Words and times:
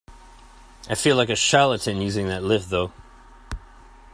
I 0.89 0.95
feel 0.95 1.15
like 1.15 1.29
a 1.29 1.35
charlatan 1.35 2.01
using 2.01 2.27
that 2.29 2.41
lift 2.41 2.71
though. 2.71 2.91